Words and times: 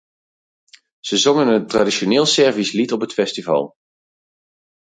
Ze 0.99 1.17
zongen 1.17 1.47
een 1.47 1.67
traditioneel 1.67 2.25
Servisch 2.25 2.71
lied 2.71 2.91
op 2.93 3.01
het 3.01 3.13
festival. 3.13 3.73